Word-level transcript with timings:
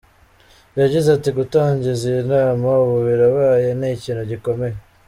Yagize 0.79 1.07
ati”Gutangiza 1.17 2.03
iyi 2.11 2.21
nama 2.31 2.69
ubu 2.83 2.97
birabaye 3.07 3.67
ni 3.79 3.87
ikintu 3.95 4.23
gikomeye. 4.31 4.77